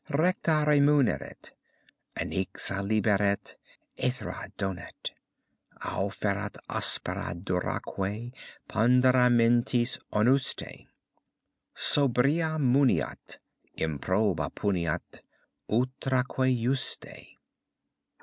[0.09, 1.51] Recta remuneret,
[2.17, 3.53] anxia liberet,
[3.99, 5.11] aethera donet,
[5.79, 8.31] Auferat aspera duraque
[8.67, 10.87] pondera mentis onustae,
[11.75, 13.37] Sobria muniat,
[13.77, 15.21] improba puniat,
[15.69, 17.37] utraque juste.